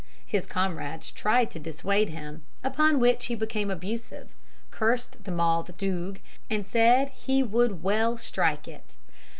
[0.25, 4.29] His comrades tried to dissuade him, upon which he became abusive,
[4.71, 6.17] cursed the Mauthe Doog,
[6.49, 8.95] and said he would d d well strike it.